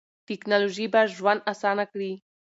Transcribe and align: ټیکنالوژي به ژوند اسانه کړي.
ټیکنالوژي 0.27 0.85
به 0.93 1.01
ژوند 1.15 1.41
اسانه 1.51 1.83
کړي. 1.91 2.11